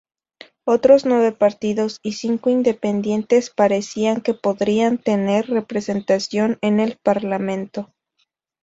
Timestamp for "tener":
4.97-5.45